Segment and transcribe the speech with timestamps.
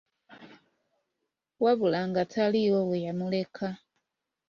[1.63, 3.67] Wabula nga taliiwo we yamuleka.